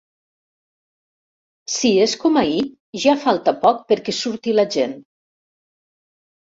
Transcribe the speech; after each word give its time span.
Si 1.75 1.91
és 2.07 2.17
com 2.25 2.41
ahir, 2.43 2.65
ja 3.07 3.17
falta 3.27 3.57
poc 3.67 3.87
perquè 3.93 4.19
surti 4.25 4.59
la 4.61 4.71
gent. 4.79 5.01